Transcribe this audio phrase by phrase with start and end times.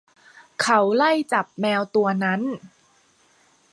[0.61, 2.41] เขาไล่จับแมวตัวนั้น